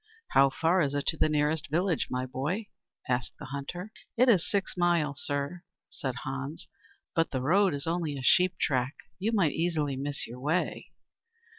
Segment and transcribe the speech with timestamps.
[0.29, 2.69] "How far is it to the nearest village, my boy?"
[3.07, 3.91] asked the hunter.
[4.17, 6.65] "It is six miles, sir," said Hans.
[7.13, 8.95] "But the road is only a sheep track.
[9.19, 10.89] You might easily miss your way."